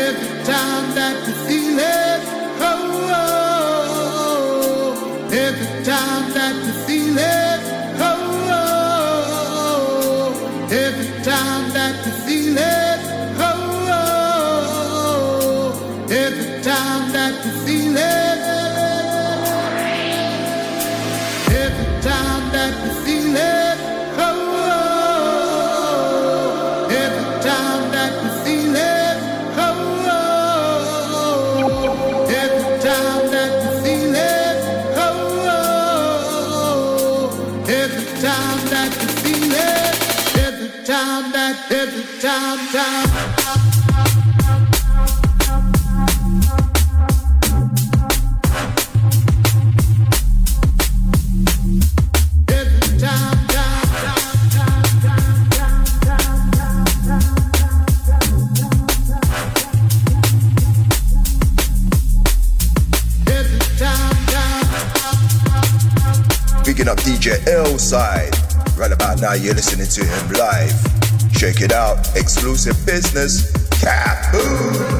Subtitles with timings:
[0.00, 2.07] Every time that you feel it.
[69.28, 71.32] now you're listening to him live.
[71.32, 74.97] Check it out, exclusive business, Kaboom!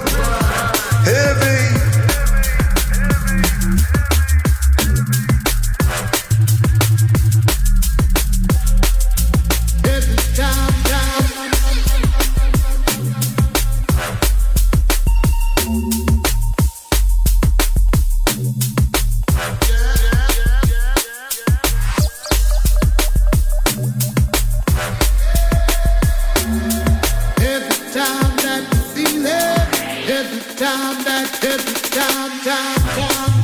[30.19, 33.38] every time, that every time, time, time.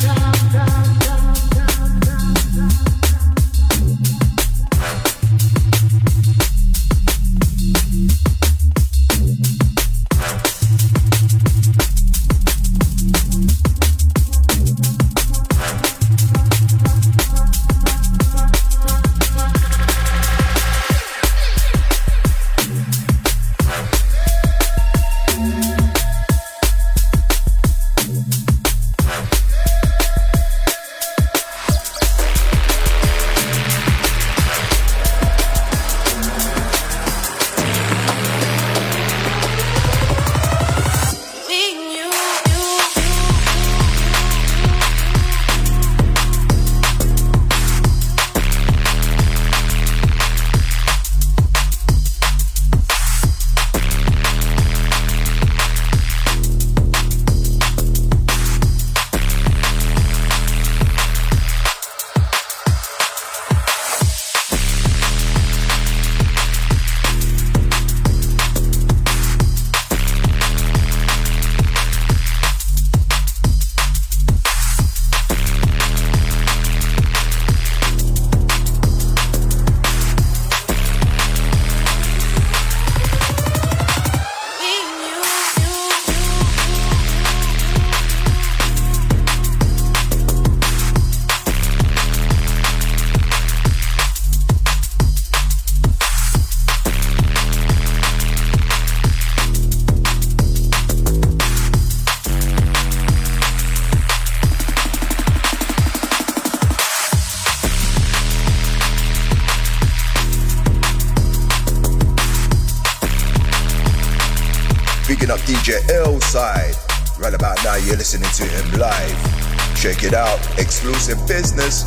[115.30, 116.74] Up DJ L-Side.
[117.18, 119.76] Right about now, you're listening to him live.
[119.76, 120.38] Check it out.
[120.58, 121.84] Exclusive business.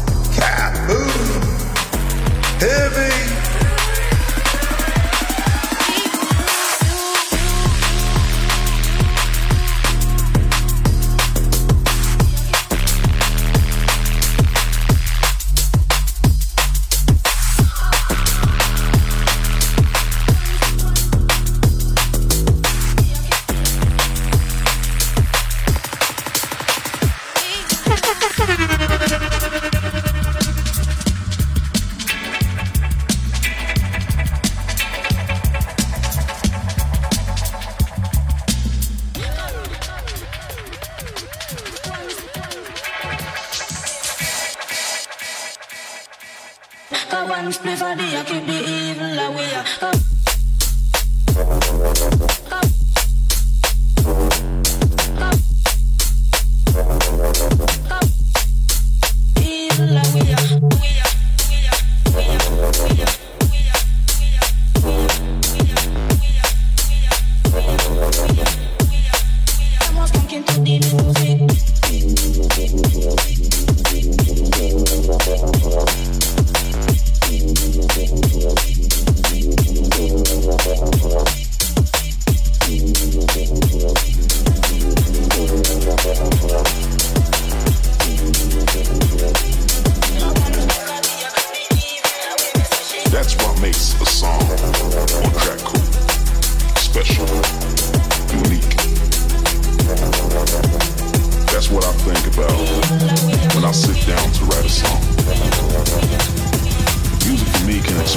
[2.60, 3.37] Heavy.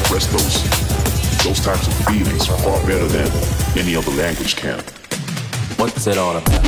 [0.00, 0.80] Express those
[1.44, 3.30] those types of feelings far better than
[3.78, 4.78] any other language can.
[5.76, 6.64] What's it all about?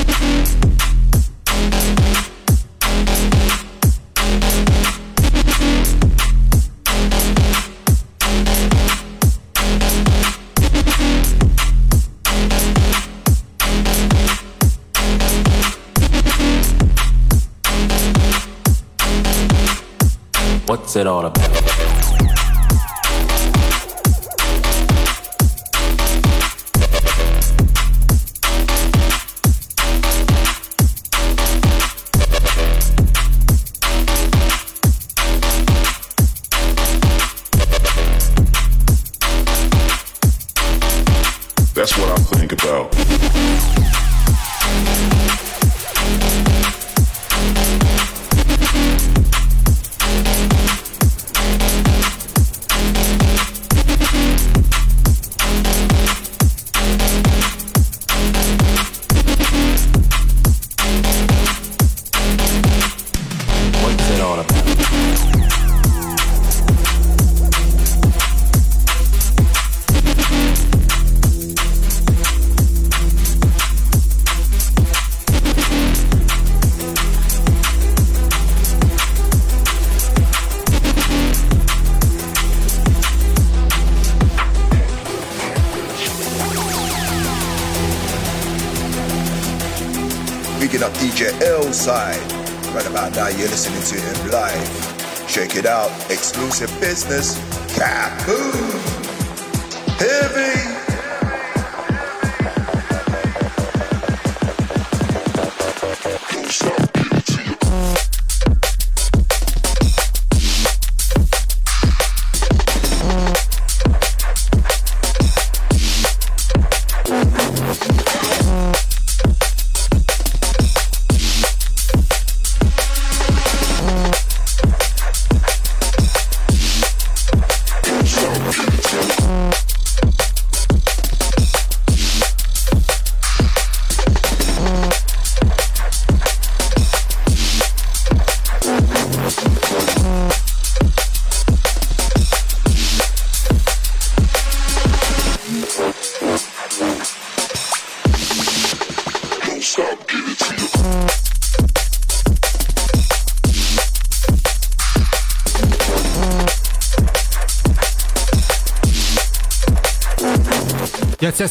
[20.67, 21.62] What's it all about?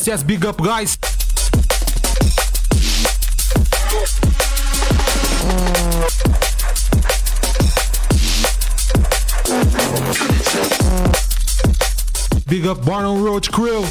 [0.01, 0.97] Yes, yes, big up, guys.
[12.47, 13.85] Big up Born On Road Crew.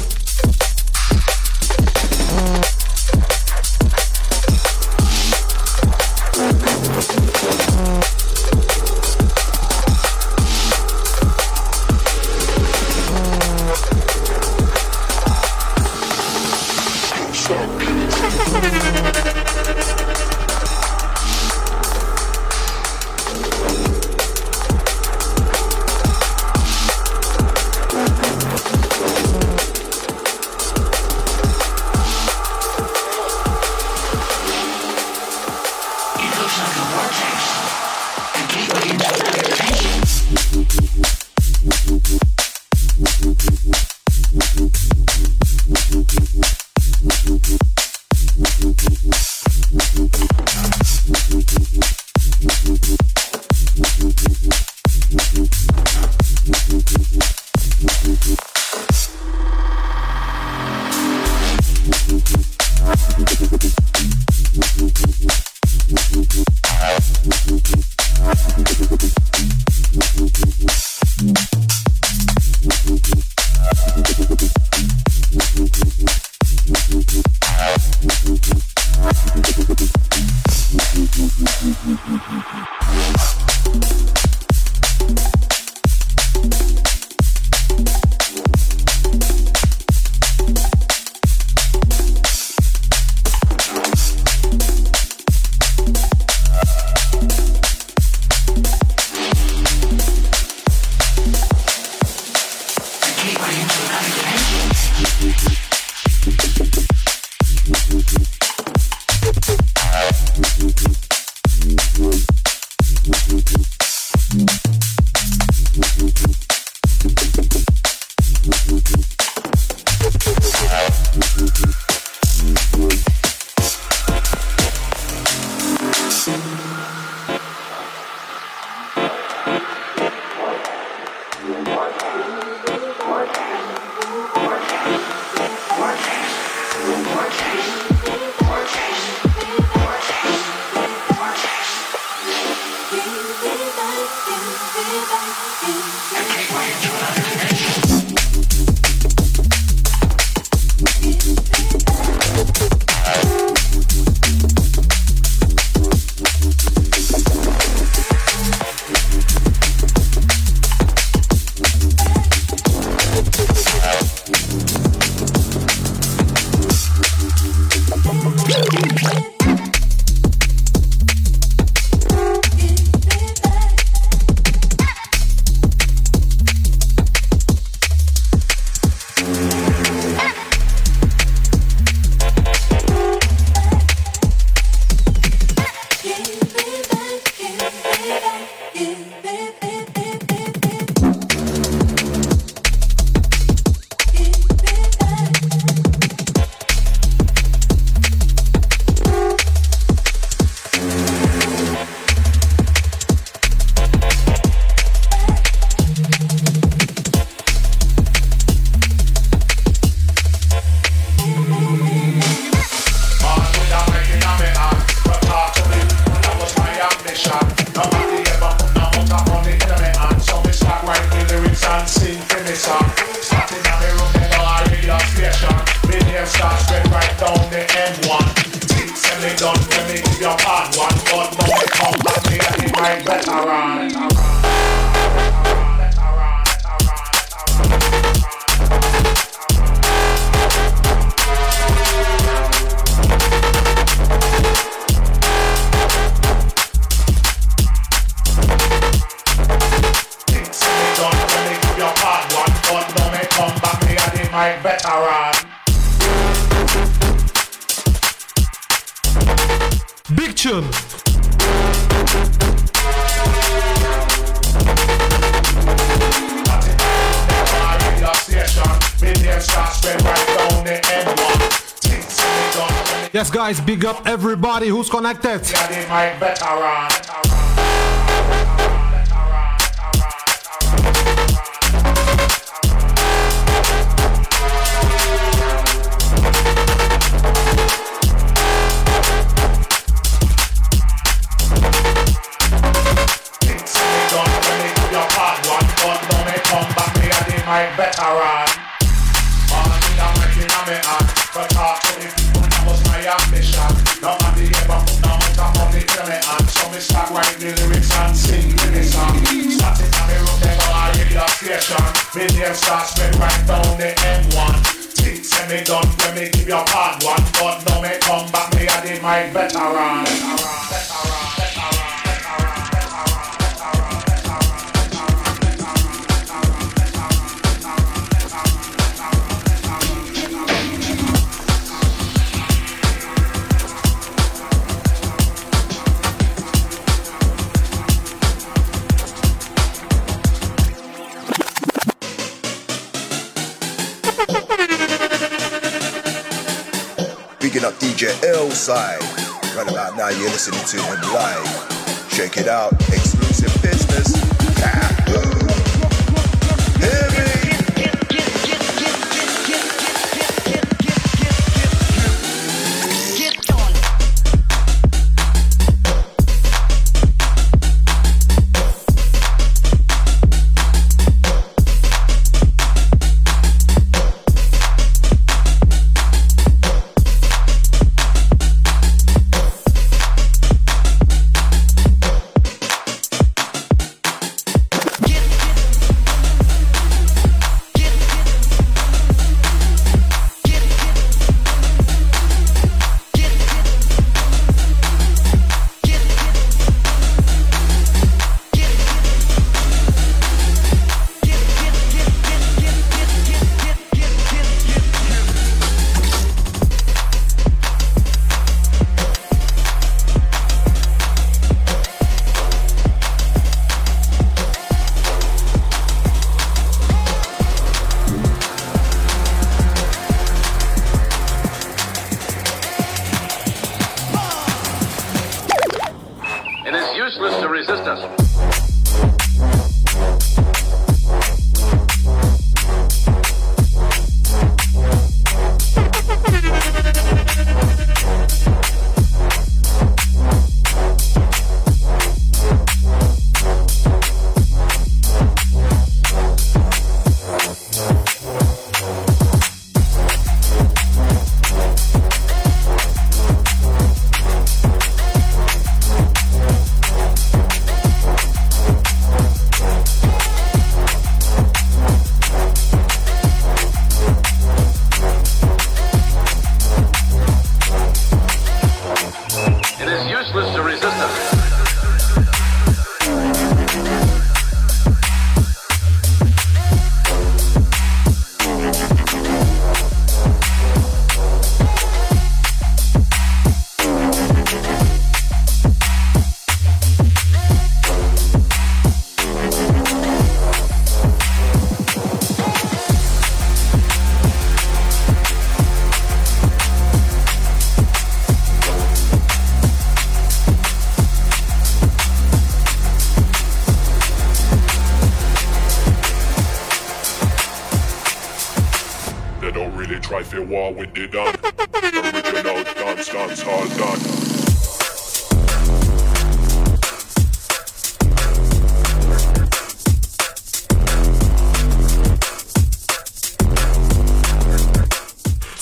[274.91, 275.60] Connected.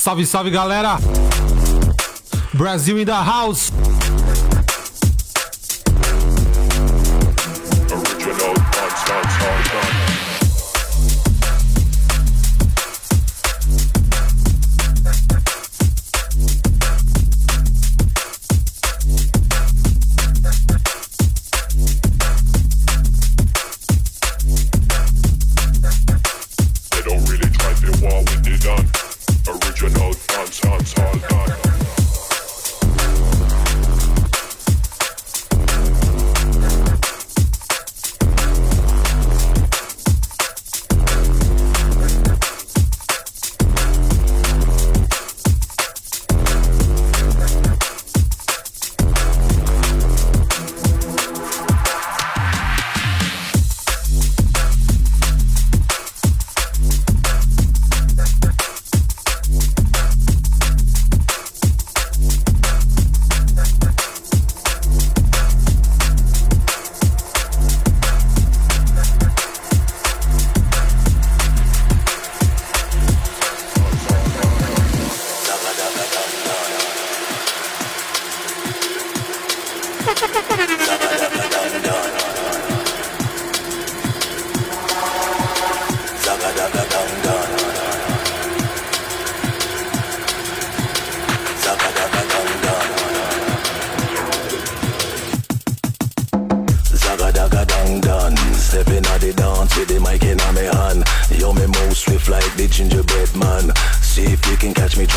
[0.09, 0.97] Salve, salve galera!
[2.55, 3.71] Brasil in the house!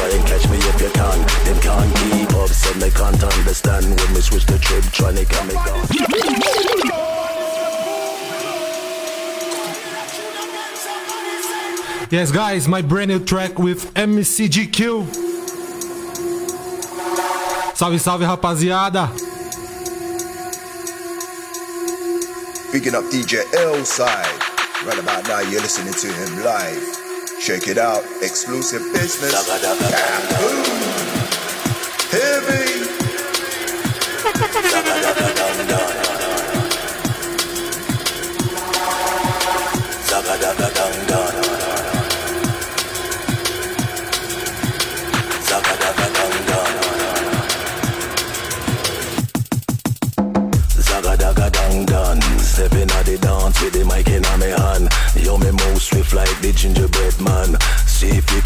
[0.03, 1.19] Try and catch me if you can.
[1.45, 3.87] Them can't keep up, said they can't understand.
[3.87, 5.87] When we switch the trip, trying to come me gone.
[12.11, 15.07] Yes, guys, my brand new track with MCGQ.
[17.77, 19.07] Salve, salve, rapaziada!
[22.73, 24.43] Picking up DJ L-Side.
[24.85, 27.12] Right about now, you're listening to him live.
[27.43, 28.05] Check it out.
[28.23, 29.49] Exclusive business.
[32.13, 32.93] Heavy.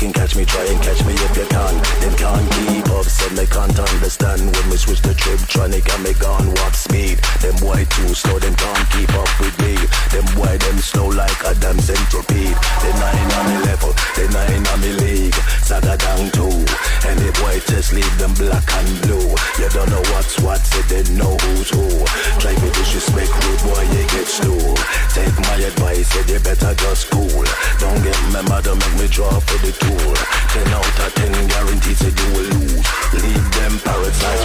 [0.07, 1.75] Can catch me, try and catch me if you can.
[2.01, 2.76] Them can't keep
[3.27, 4.41] said they can't understand.
[4.41, 7.19] When we switch the trip, to get me gone warp speed.
[7.41, 9.75] Them boy too slow, them can't keep up with me.
[10.12, 12.57] Them boy them slow like a damn centipede.
[12.83, 15.35] They nine on me level, they nine on me league.
[15.67, 16.55] Saga down two,
[17.09, 19.29] and the boy just leave them black and blue.
[19.59, 21.87] You don't know what's what, so they know who's who.
[22.39, 24.75] Try me disrespect, rude boy, you get slew.
[25.11, 27.43] Take my advice, said you better just cool.
[27.81, 30.15] Don't get mad, don't make me draw for the tool.
[30.53, 32.87] Ten out of ten guaranteed said you will lose.
[33.22, 34.37] Leave them parasites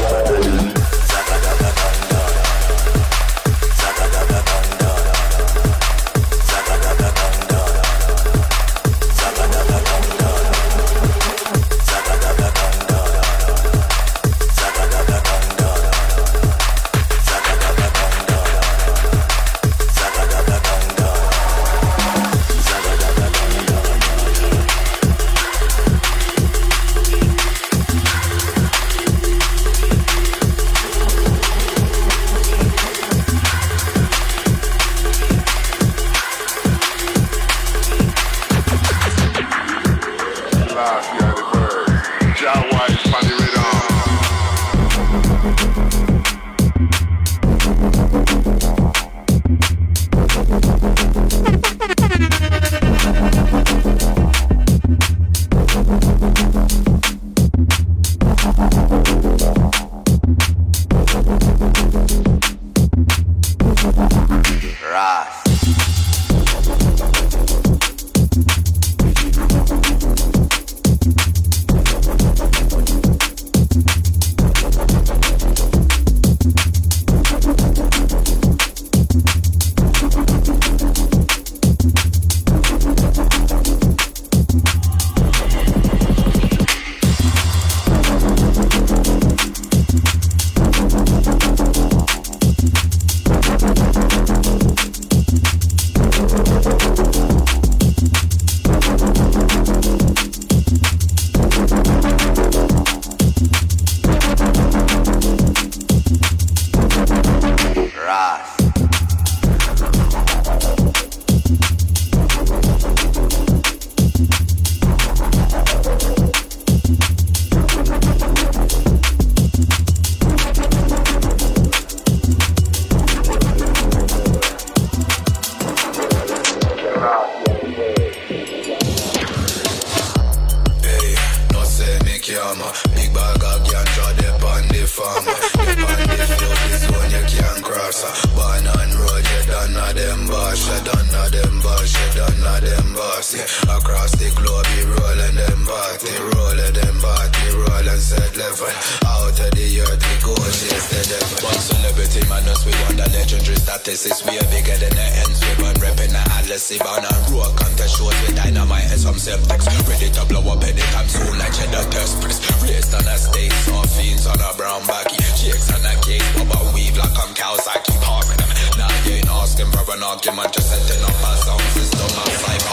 [140.51, 143.35] boss, shut down now them boss, shut down now them boss.
[143.35, 143.77] Yeah.
[143.77, 148.71] Across the globe, we rolling them party, rolling them party, rolling set level.
[149.07, 151.47] Out of the earth, the ghost is the devil.
[151.47, 154.19] One celebrity man, us we won the legendary statistics.
[154.27, 157.97] We are bigger than the ends, we run repping the Atlas, bound and raw contest
[157.97, 159.65] shows with dynamite and some septics.
[159.87, 162.39] Ready to blow up anytime soon, like cheddar test press.
[162.63, 165.17] Raised on a stage, some fiends on a brown baggy.
[165.39, 167.95] Chicks on a cake, but weave like I'm Kawasaki.
[168.03, 171.61] Parking them, now you ain't asking for an argument man just setting up a sound
[171.77, 172.63] system of five.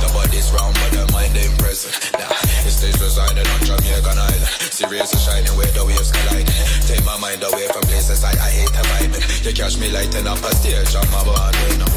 [0.00, 1.92] The body's round, but the mind ain't present.
[2.16, 2.32] Nah,
[2.64, 4.48] the stage residing on Jamaican Island.
[4.72, 6.48] Serious and shining where the waves collide.
[6.88, 9.12] Take my mind away from places I, I hate to vibe.
[9.44, 11.92] You catch me lighting up a stage on my body window.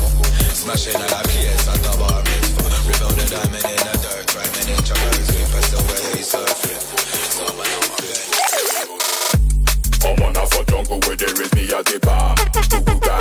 [0.52, 2.68] Smashing all the place at the bar mitzvah.
[2.90, 6.84] Rebuild a diamond in the dirt, rhyming in Jabber's way, but still where he surfing.
[7.32, 8.04] So man, I'm on
[10.04, 13.21] I'm on a for jungle where there is me at the bar.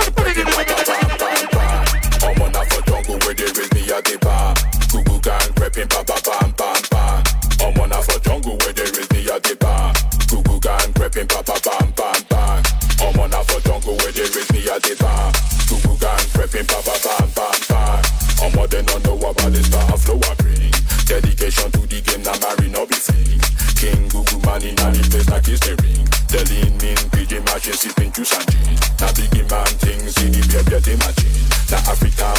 [5.81, 7.23] the ba ba bam bam bam.
[7.61, 9.93] I'm on a for jungle where there is me at the bar.
[10.29, 12.61] Google gang prepping ba ba bam bam bam.
[13.01, 15.33] I'm on a for jungle where there is me at the bar.
[15.65, 17.97] Google gang prepping ba ba bam bam bam.
[18.41, 20.69] I'm on the no know about this bar flow I bring.
[21.09, 23.41] Dedication to the game, now marry no be fake.
[23.41, 23.71] Eh?
[23.81, 26.05] King Google man in any place like this the ring.
[26.29, 28.77] The lean mean pigeon machine sipping juice and gin.
[29.01, 31.49] Now big man things in the beer, beer they machine.
[31.73, 32.37] Now African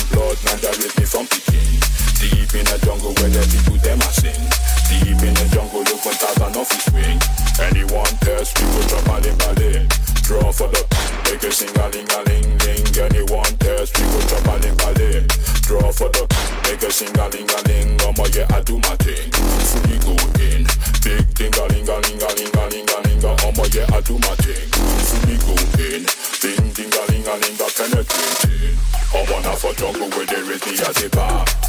[7.93, 9.87] one test, people drum a ling a ling.
[10.25, 10.81] Draw for the
[11.29, 12.85] make it sing a ling a ling ling.
[12.97, 15.27] Anyone test, people drum a ling a ling.
[15.69, 16.25] Draw for the
[16.65, 17.89] make a sing a ling a ling.
[18.01, 19.29] Mama, yeah, I do my thing.
[19.69, 20.65] Fully go in.
[21.05, 23.21] Big ding a ling a ling a ling a ling a ling.
[23.21, 24.67] Mama, yeah, I do my thing.
[24.73, 26.03] Fully go in.
[26.41, 28.77] Ding ding a ling a ling a penetrating.
[29.13, 31.09] I'm on for jungle where there is the as a.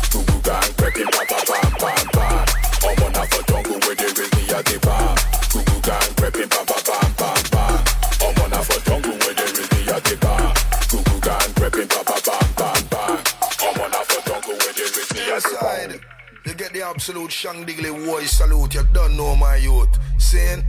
[0.07, 2.27] Two gang, pepping, pa pa pa pa pa.
[2.87, 4.32] I'm on for jungle where there is
[16.93, 18.75] absolute Shang Digley voice salute.
[18.75, 19.89] You don't know my youth.
[20.19, 20.63] Saying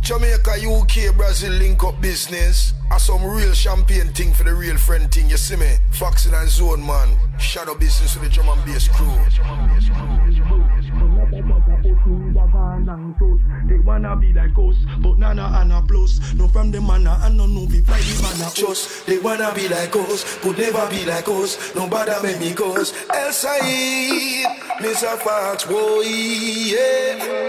[0.00, 2.72] Jamaica, UK, Brazil link up business.
[2.90, 5.30] Are some real champagne thing for the real friend thing.
[5.30, 5.76] You see me?
[5.92, 7.16] Foxing and Zone man.
[7.38, 9.06] Shadow business with the German bass crew.
[13.14, 13.40] close.
[13.68, 16.34] They wanna be like ghosts, but nana and a blows.
[16.34, 19.06] No from them manna and no no be fly the manna just.
[19.06, 21.74] They wanna be like us, could never be like us.
[21.74, 22.92] No bother make me cause.
[23.10, 23.32] El
[24.80, 25.18] Mr.
[25.18, 27.42] Fox, boy, yeah.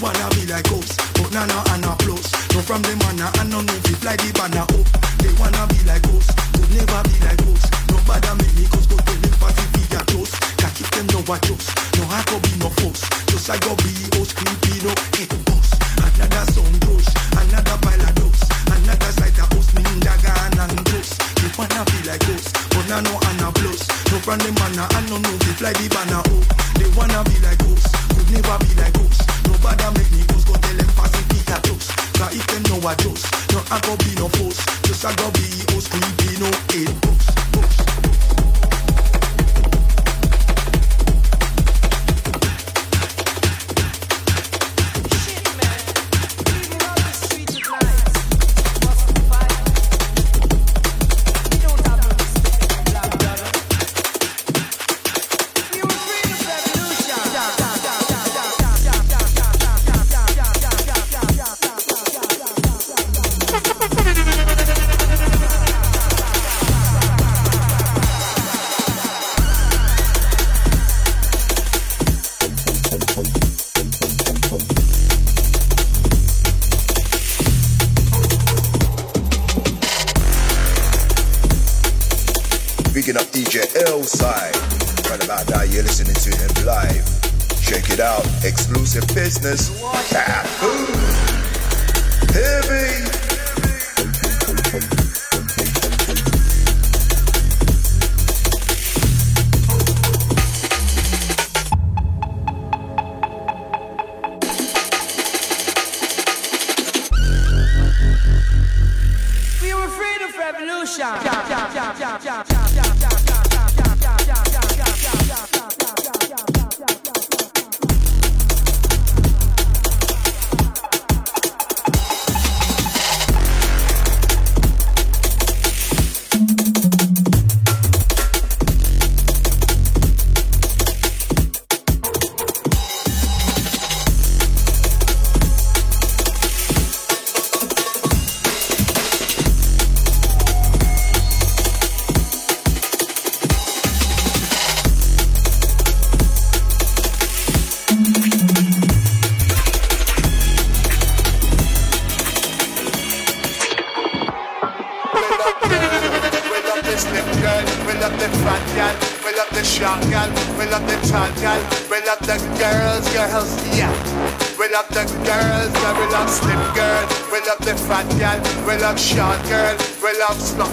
[0.00, 2.32] wanna be like us, but nana and a plus.
[2.54, 5.18] No from them manna and no no be fly the banner up.
[5.18, 7.62] They wanna be like us never be like us.
[7.90, 10.34] No bad I make me cause go to them party be a toast.
[10.58, 11.66] Can't keep them no watch us.
[11.98, 13.02] No I go be no force.
[13.30, 15.68] Just I go be host creepy no head boss.
[16.00, 18.42] Another song goes, another pile of dose.
[18.70, 21.12] Another side of us me dagger and close.
[21.42, 23.82] You wanna be like us, but now no anna blows.
[24.10, 26.22] No from them anna, I no know they fly the banner.
[26.28, 26.42] Oh,
[26.78, 29.18] they wanna be like us never be like us.
[29.46, 31.90] Nobody make me goose, go tell them fast if it a toast.
[32.14, 34.60] Cause if them know I just, no I go be no post.
[34.86, 37.89] Just I go be host, be no eight books.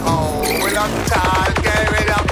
[0.05, 2.26] Oh, we don't talk, give it up.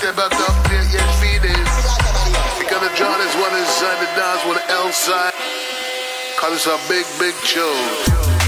[0.00, 1.70] step out the pit, yes, feet is.
[2.58, 5.34] Because the John is one inside, the Don's one outside.
[6.38, 8.39] Cause it's a big, big show.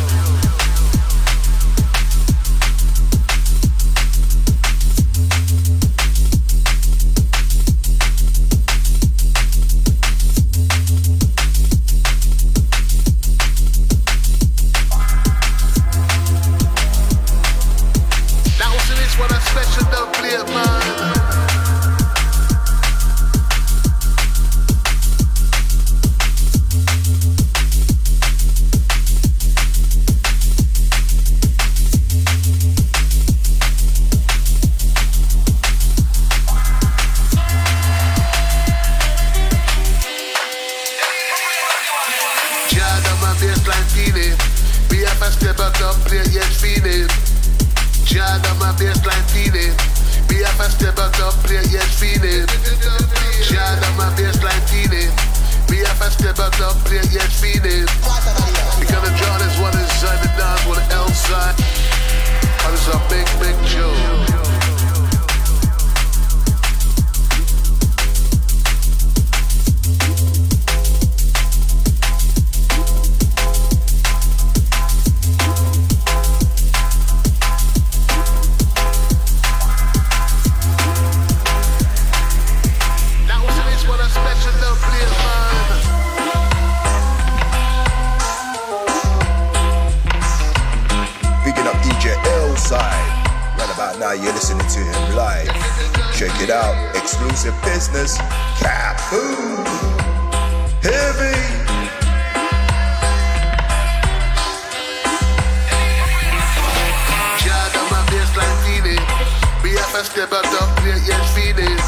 [110.13, 111.81] step out and play, yes, feel it.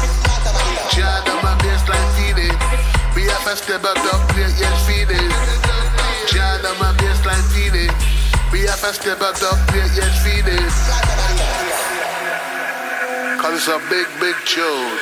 [1.29, 2.57] on my baseline, feel it.
[3.15, 5.31] We have a step out and play, yes, feel it.
[6.65, 7.91] on my baseline, feel it.
[8.51, 10.47] We have a step out and play, yes, feel.
[13.41, 14.97] Cause it's a big, big tune.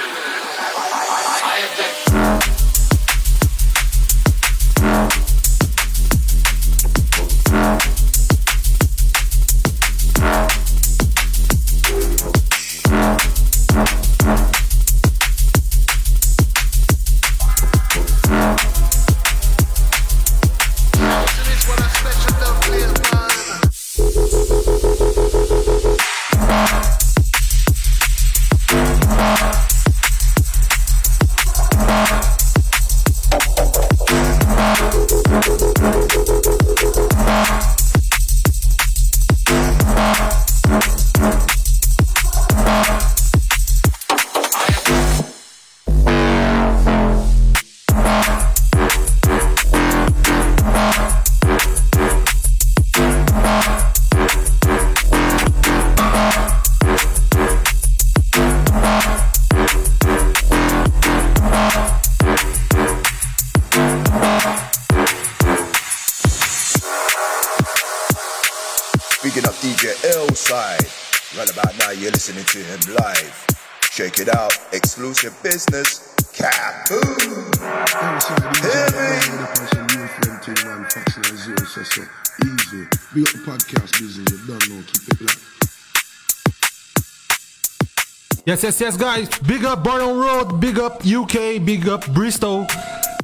[88.64, 89.28] yes, guys.
[89.42, 92.66] Big up Boron Road, big up UK, big up Bristol.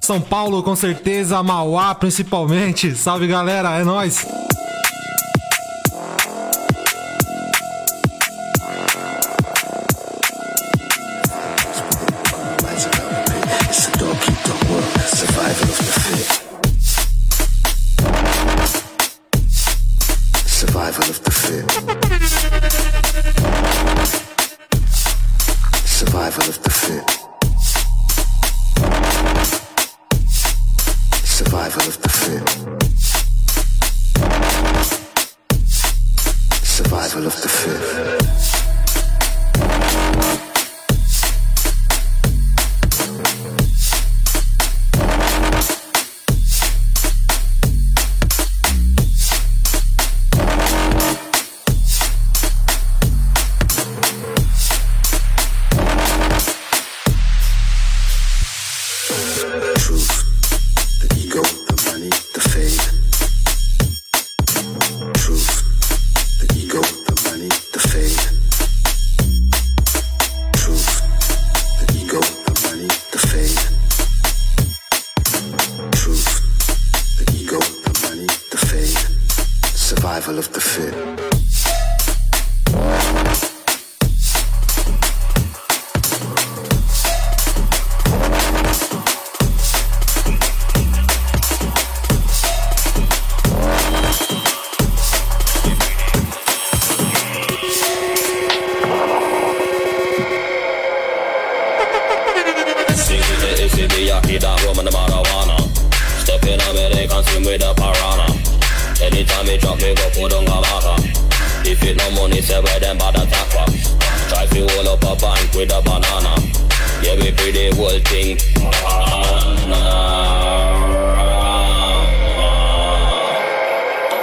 [0.02, 2.94] São Paulo, com certeza, Mauá principalmente.
[2.94, 4.26] Salve galera, é nós.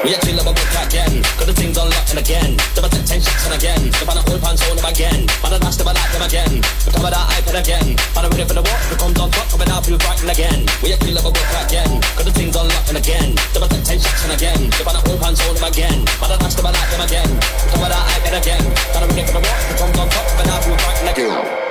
[0.07, 1.18] We actually love a book again.
[1.34, 2.54] Got the things unlocked and again.
[2.78, 3.90] Double take ten shots and again.
[3.90, 5.26] The pan old pants on them again.
[5.42, 6.54] Man, I dash I like them again.
[6.62, 7.98] We cover that iPad again.
[8.14, 8.86] Man, I'm ready for the walk.
[8.86, 10.62] We come on top, coming out, feel frightened again.
[10.78, 11.90] We actually love a book again.
[12.14, 13.34] Got the things unlocked and again.
[13.50, 14.70] Double take ten shots and again.
[14.78, 15.98] The pan old pants on them again.
[16.22, 17.30] Man, I dash I like them again.
[17.34, 18.62] We cover that iPad again.
[18.94, 19.59] Man, I'm ready for the walk.
[19.66, 21.65] We come on top, coming out, feel frightened again.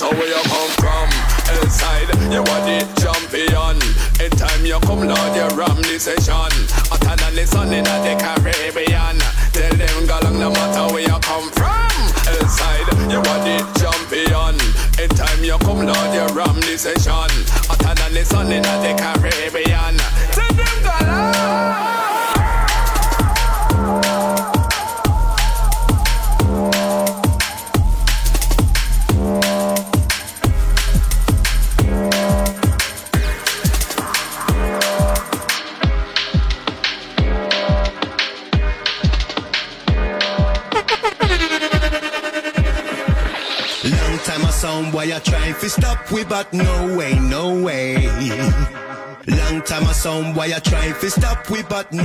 [0.00, 1.08] matter where you come from.
[1.62, 3.76] Inside, you are the champion.
[4.20, 6.52] Anytime you come, Lord, you ram the session.
[6.88, 9.18] Hotter than the sun in the Caribbean.
[9.52, 11.90] Tell them, galang, no matter where you come from.
[12.40, 14.56] Inside, you are the champion.
[14.98, 17.30] Anytime you come, Lord, you ram the session.
[17.68, 19.69] Hotter than the sun in the Caribbean.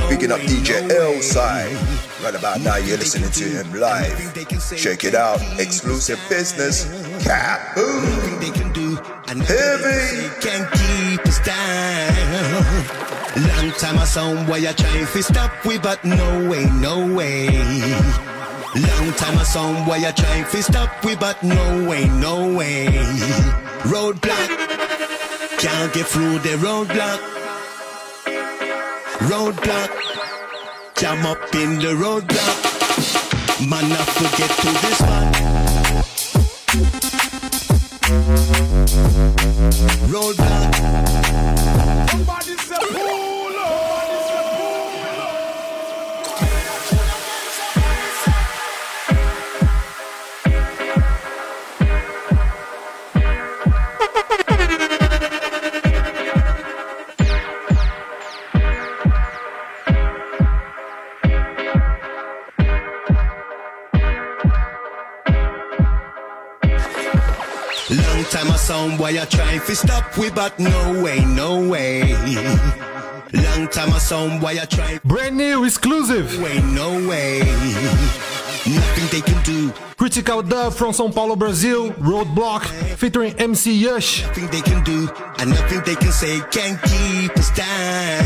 [0.10, 1.76] Picking up DJ L-Side.
[2.24, 4.18] Right about now, you're listening to him live.
[4.78, 5.39] Check it out.
[5.60, 6.86] Exclusive business.
[7.24, 7.78] Cap.
[9.41, 10.30] Heavy.
[10.41, 13.16] Can't keep us down.
[13.36, 17.49] Long time I sound why you trying to stop we, but no way, no way.
[17.49, 22.88] Long time I sound why you trying to stop we, but no way, no way.
[23.84, 24.47] Roadblock.
[25.60, 27.35] Can't get through the roadblock.
[29.30, 29.89] Roadblock,
[30.97, 32.59] jam up in the roadblock.
[33.67, 35.32] Man, I forget to this one.
[40.11, 40.73] Roadblock.
[42.11, 42.55] Somebody
[69.06, 72.12] why you trying to stop we, but no way, no way.
[73.34, 74.99] Long time a sound why you trying.
[75.06, 76.41] Brand new exclusive.
[76.41, 77.41] Way, no way.
[78.66, 79.72] Nothing they can do.
[79.95, 81.91] Critical Dub from São Paulo, Brazil.
[81.93, 82.66] Roadblock
[82.97, 84.24] featuring MC Yush.
[84.24, 88.26] Nothing they can do and nothing they can say can keep us down.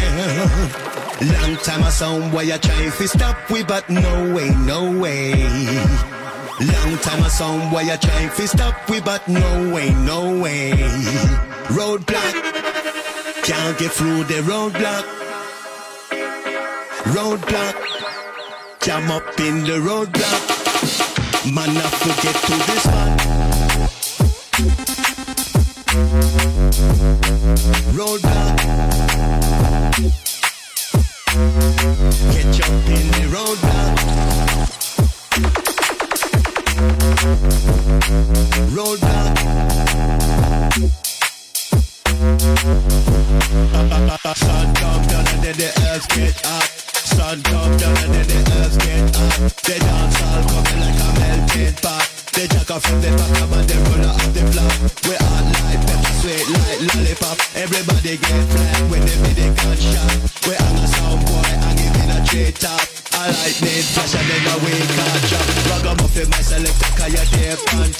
[1.19, 5.33] Long time a sound why you trying to stop we, but no way, no way.
[6.61, 10.71] Long time a sound boy you trying to stop we, but no way, no way.
[11.71, 12.33] Roadblock,
[13.43, 15.05] can't get through the roadblock.
[17.15, 17.75] Roadblock,
[18.81, 20.43] jam up in the roadblock.
[21.53, 23.17] Man, I forget to this one.
[27.95, 28.57] Roadblock,
[32.33, 33.69] catch up in the roadblock.
[38.71, 39.35] Roadblock.
[44.35, 46.63] Sun come down and then the earth get up.
[46.63, 49.51] Sun come down and then the earth get up.
[49.59, 52.07] Dance all coming like a melting pot.
[53.83, 54.71] Roller off the flap.
[55.03, 57.37] We all like pepper sweet like lollipop.
[57.55, 58.78] Everybody get flat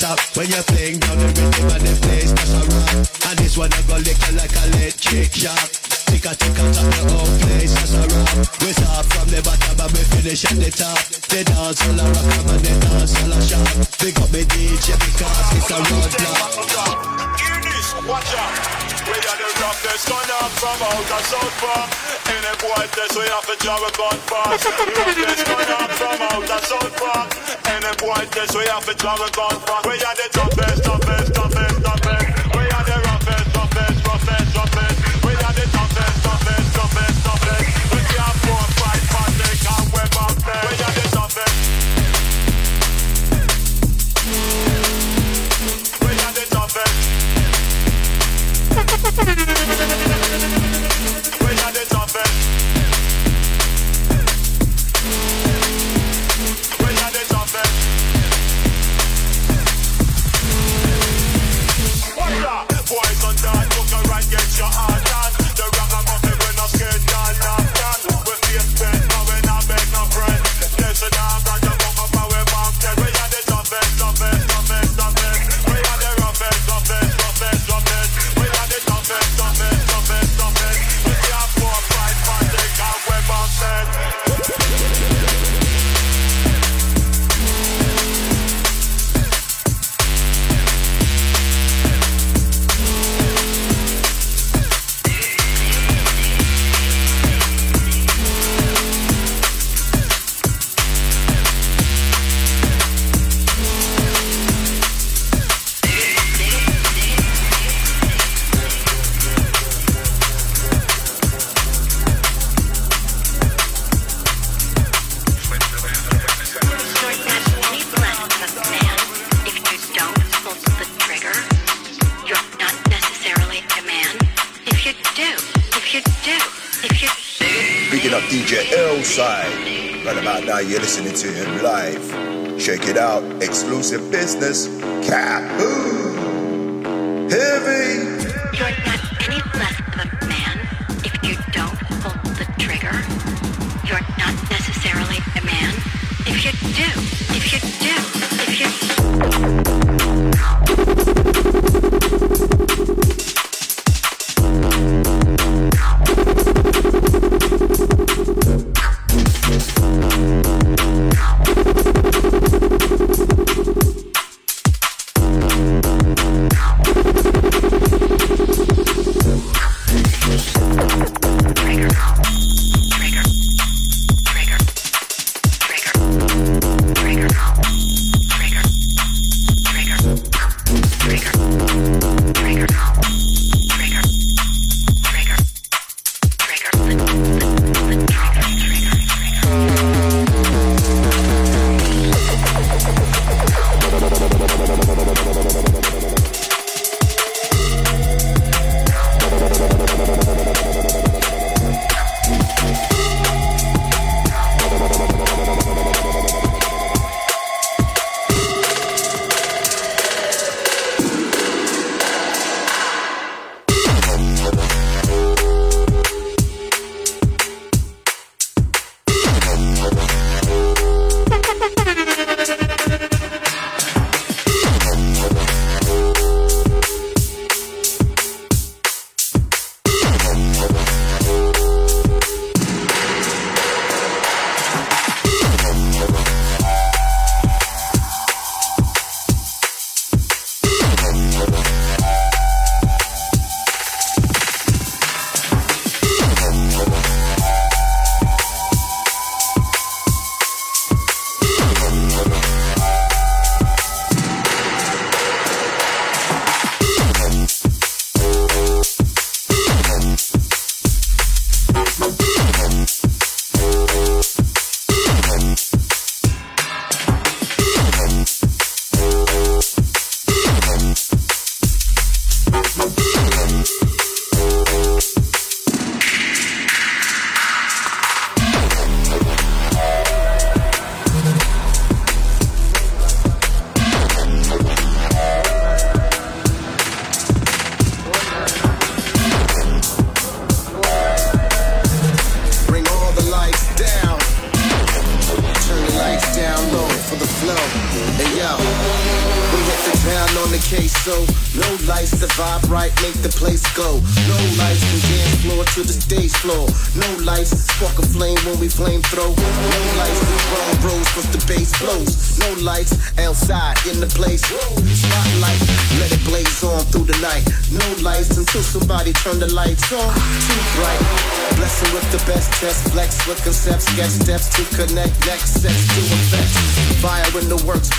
[0.10, 0.38] there on top.
[0.38, 3.30] When you're playing down the rhythm and the place that's a rock.
[3.30, 5.70] And this one I go lick like a electric shock.
[6.10, 8.62] Tick a tick top the whole place that's a rock.
[8.62, 10.99] We start from the bottom and we finish at the top.
[11.30, 13.70] The dance all a rock and the dance all a shot.
[14.01, 16.99] Big up me DJ because it's a roadblock.
[17.38, 18.55] Hear this, watch out.
[19.05, 19.49] We are the
[20.10, 22.28] gun up from out of South Park.
[22.70, 24.65] Boy test we have to draw a gun fast.
[24.70, 27.34] Roughest gun up from out of South Park.
[27.65, 29.86] Any boy test we have to draw a gun fast.
[29.88, 32.28] We are the toughest, toughest, toughest, toughest.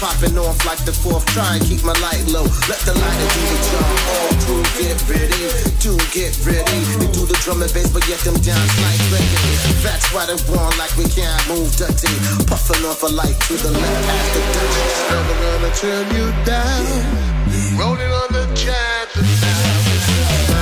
[0.00, 1.24] Popping off like the fourth.
[1.36, 2.48] Try and keep my light low.
[2.66, 3.84] Let the lighter do the job.
[4.16, 5.44] All crew get ready,
[5.84, 6.80] do get ready.
[6.96, 9.40] They do the drum and bass, but yet them down like ready.
[9.84, 12.10] That's why they want like we can't move dirty.
[12.48, 14.84] Puffing off a light to the left after dirty.
[15.12, 17.30] Never gonna turn you down.
[17.76, 19.84] Rolling on the champion now.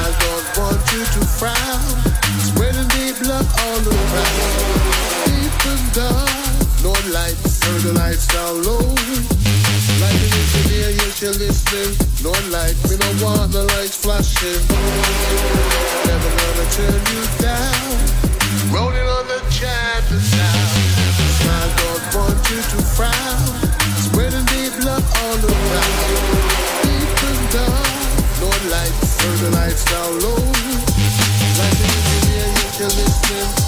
[0.03, 1.87] I don't want you to frown.
[2.43, 4.99] Spreading the blood all around.
[5.31, 5.55] Deep
[5.95, 6.28] dark, no
[7.13, 8.85] lights, turn the lights down low.
[10.01, 10.91] Like an engineer,
[11.21, 11.97] you're listening.
[12.23, 14.61] No light, we don't want the lights flashing.
[16.07, 17.99] Never gonna turn you down.
[18.73, 20.69] Rolling on the champion now.
[21.49, 23.41] I don't want you to frown.
[23.97, 25.95] Spreading the blood all around.
[26.83, 27.89] Deep and dark,
[28.41, 30.45] no lights, turn the lights down low.
[31.57, 32.49] Like an engineer,
[32.79, 33.68] you're listening.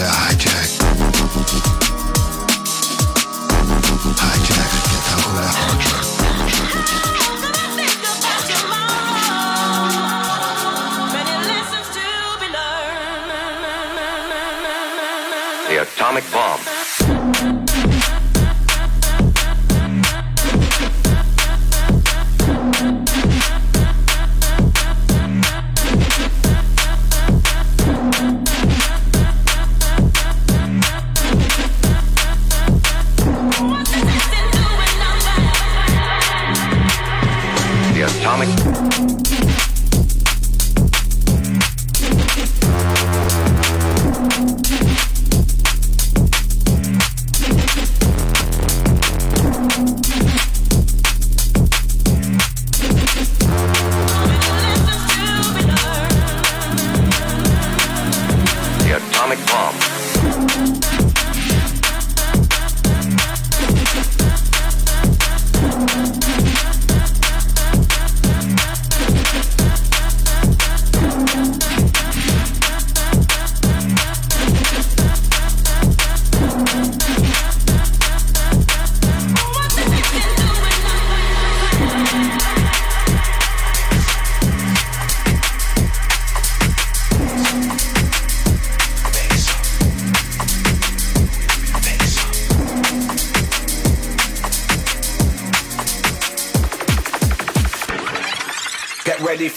[0.00, 0.29] Get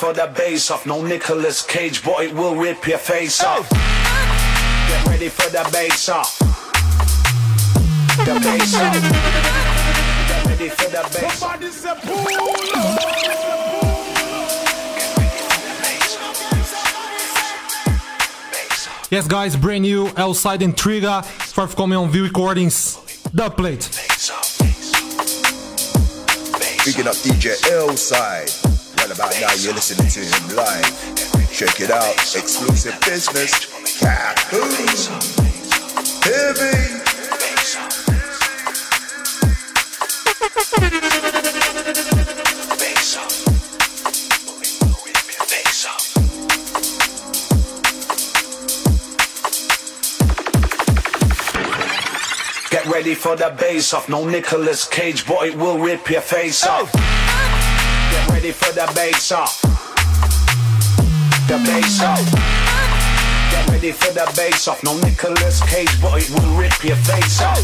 [0.04, 0.86] for the bass off.
[0.86, 3.70] No Nicolas Cage, but it will rip your face off.
[3.70, 6.38] Get ready for the bass off.
[8.18, 8.94] The bass off.
[10.28, 11.94] Get ready for the bass Somebody say
[19.10, 22.98] Yes, guys, brand new Outside Intriga, forthcoming on View Recordings.
[23.34, 23.90] Dub plate.
[26.84, 27.96] Picking up DJ L
[29.12, 31.52] about now you're listening to him live.
[31.52, 33.70] Check it out, exclusive business.
[36.24, 37.04] Heavy.
[52.72, 56.66] Get ready for the bass off, no Nicolas Cage, boy, it will rip your face
[56.66, 57.13] off.
[58.34, 59.62] Get ready for the bass off.
[61.48, 62.18] The bass off.
[63.52, 64.84] Get ready for the bass off.
[64.84, 67.62] No Nicolas Cage, but it will rip your face off.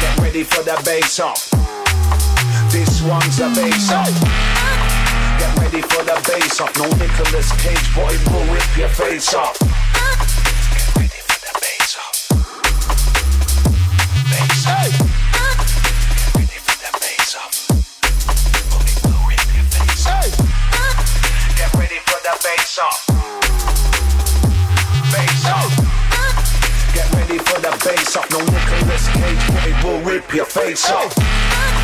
[0.00, 1.50] Get ready for the bass off.
[2.72, 4.08] This one's the bass off.
[5.38, 6.74] Get ready for the bass off.
[6.78, 9.83] No Nicolas Cage, but it will rip your face off.
[22.74, 23.06] Bass off.
[25.46, 26.94] Off.
[26.94, 28.28] Get ready for the bass off.
[28.30, 31.83] No Nicolas Cage, but it will rip your face off.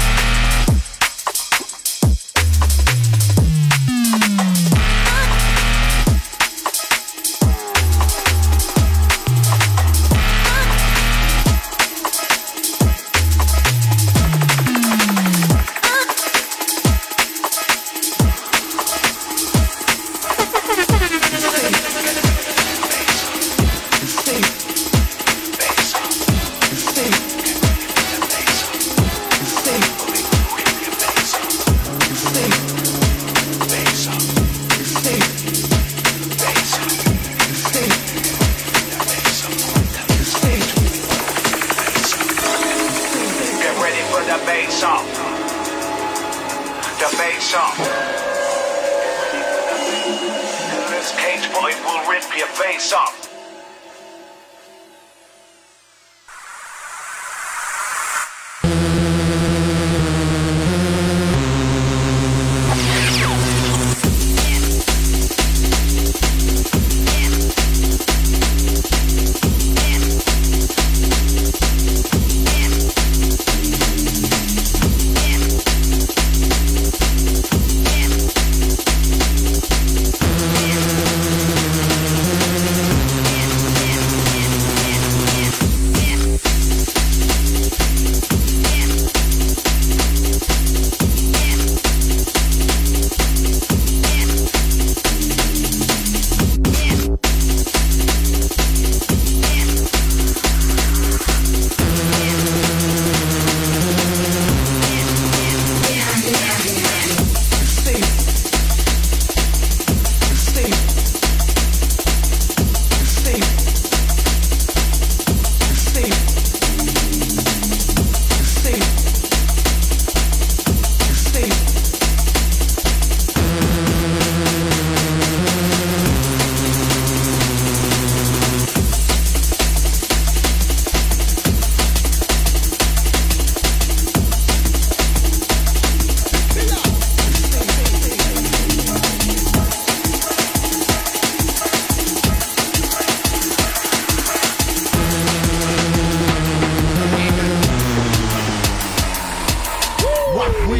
[32.23, 32.80] Get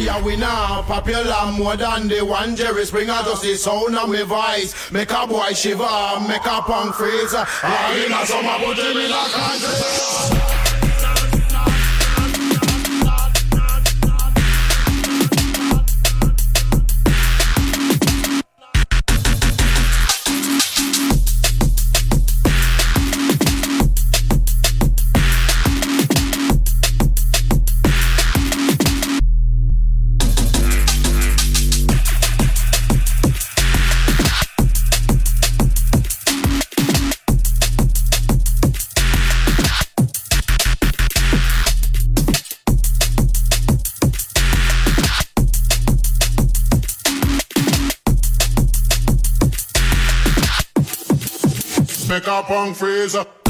[0.05, 0.81] we we now?
[0.83, 3.19] Popular more than the one Jerry Springer.
[3.23, 4.91] Just the sound of my voice.
[4.91, 7.33] Make a boy shiver, make a punk freeze.
[7.33, 10.40] All in a summer, put him in a country.
[52.31, 53.40] Make a punk freeze.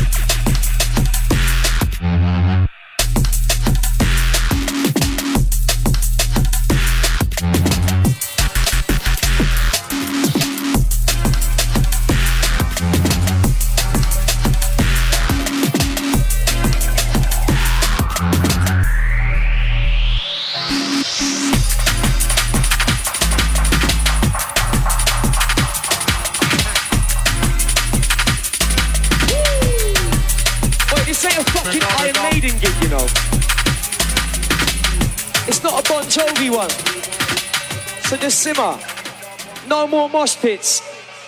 [39.92, 40.82] More mosh pits.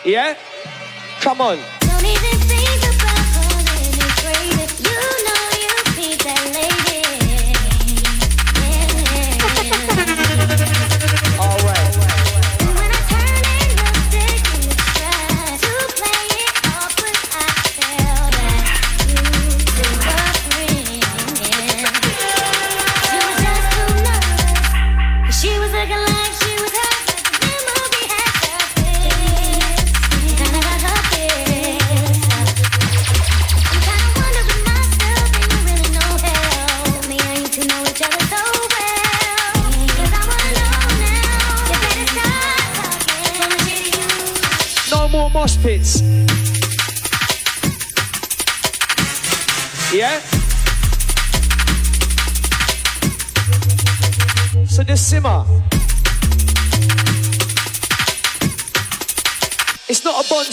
[0.05, 0.35] Yeah?
[1.19, 1.82] Come on.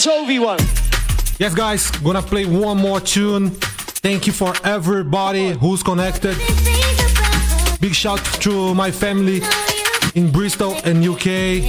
[0.01, 0.57] Jovi one.
[1.37, 3.51] Yes, guys, gonna play one more tune.
[4.01, 6.35] Thank you for everybody who's connected.
[7.79, 9.43] Big shout to my family
[10.15, 11.61] in Bristol and UK,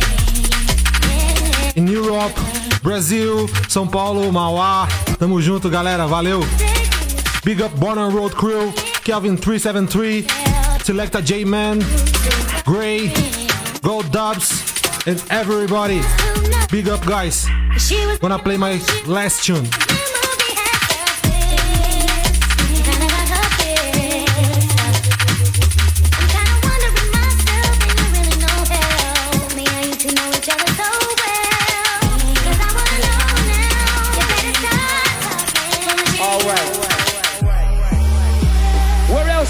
[1.77, 2.33] in Europe,
[2.83, 4.89] Brasil, São Paulo, Mauá.
[5.19, 6.07] Tamo junto, galera.
[6.07, 6.41] Valeu.
[7.45, 8.73] Big up Born Road Crew,
[9.05, 10.25] Kelvin 373,
[10.83, 11.81] Selecta J Man,
[12.65, 13.13] Gray,
[13.83, 14.63] Gold Dubs,
[15.07, 16.01] and everybody.
[16.71, 17.47] Big up, guys.
[18.21, 19.67] Gonna play my last tune.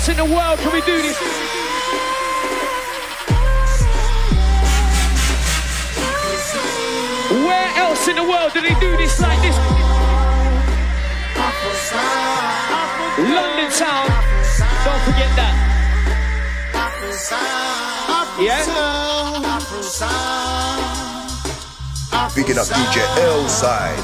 [0.09, 1.42] In the world can we do this?
[8.33, 9.57] World do they do this like this?
[13.19, 14.09] London town.
[14.85, 15.55] Don't forget that.
[18.41, 18.65] Yeah?
[22.35, 23.99] Picking up DJ L-Side.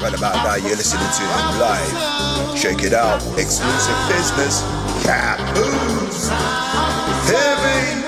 [0.00, 2.56] Right about now, you're listening to him live.
[2.56, 3.20] Check it out.
[3.36, 4.62] Exclusive business.
[5.04, 6.30] Caboose.
[7.28, 8.04] Heavy.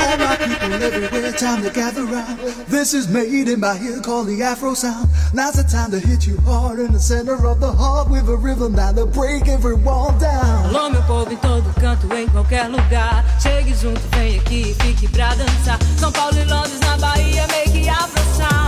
[0.00, 2.38] All my people everywhere, time to gather round.
[2.68, 5.08] This is made in my ear called the Afro sound.
[5.34, 8.36] Now's the time to hit you hard in the center of the heart with a
[8.36, 10.70] rhythm that'll break every wall down.
[10.70, 13.24] Alô, meu povo em todo canto, em qualquer lugar.
[13.40, 15.78] Chegue junto, vem aqui, fique pra dançar.
[15.98, 18.59] São Paulo e Londres, na Bahia, make Afro sound.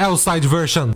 [0.00, 0.94] L-Side version.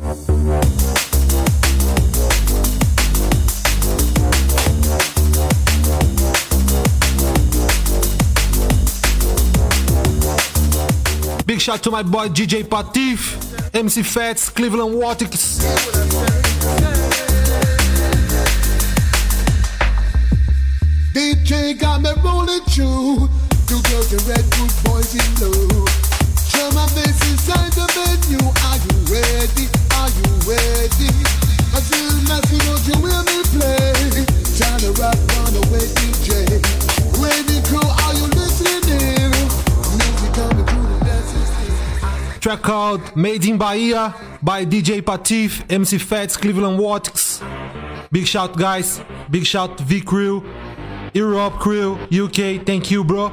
[11.44, 15.60] Big shout to my boy DJ Patife, MC Fats, Cleveland Watkiss.
[21.12, 23.28] DJ got me rolling through.
[23.66, 26.03] Two girls in red, good boys in blue.
[42.44, 47.40] Track called Made in Bahia by DJ Patife, MC Fats, Cleveland Watkiss.
[48.12, 49.00] Big shout, guys.
[49.30, 50.44] Big shout, V Crew,
[51.14, 52.66] Europe Crew, UK.
[52.66, 53.32] Thank you, bro.